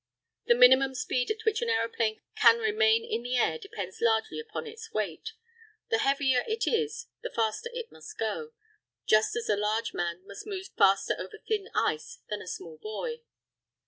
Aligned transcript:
The 0.47 0.55
minimum 0.55 0.95
speed 0.95 1.29
at 1.29 1.45
which 1.45 1.61
an 1.61 1.69
aeroplane 1.69 2.21
can 2.35 2.57
remain 2.57 3.05
in 3.05 3.21
the 3.21 3.37
air 3.37 3.59
depends 3.59 4.01
largely 4.01 4.39
upon 4.39 4.65
its 4.65 4.91
weight. 4.91 5.33
The 5.91 5.99
heavier 5.99 6.43
it 6.47 6.65
is, 6.65 7.05
the 7.21 7.29
faster 7.29 7.69
it 7.71 7.91
must 7.91 8.17
go 8.17 8.53
just 9.05 9.35
as 9.35 9.47
a 9.47 9.55
large 9.55 9.93
man 9.93 10.25
must 10.25 10.47
move 10.47 10.69
faster 10.75 11.13
over 11.19 11.37
thin 11.37 11.69
ice 11.75 12.17
than 12.31 12.41
a 12.41 12.47
small 12.47 12.79
boy. 12.79 13.21